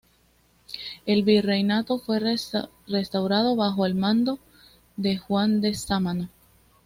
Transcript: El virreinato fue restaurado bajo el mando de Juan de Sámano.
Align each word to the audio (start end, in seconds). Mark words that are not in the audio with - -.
El 1.05 1.21
virreinato 1.21 1.99
fue 1.99 2.19
restaurado 2.87 3.55
bajo 3.55 3.85
el 3.85 3.93
mando 3.93 4.39
de 4.97 5.19
Juan 5.19 5.61
de 5.61 5.75
Sámano. 5.75 6.27